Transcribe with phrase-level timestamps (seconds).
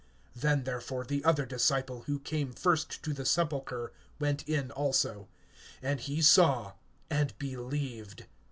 [0.35, 5.27] (8)Then therefore the other disciple, who came first to the sepulchre, went in also;
[5.79, 6.71] and he saw,
[7.11, 8.25] and believed.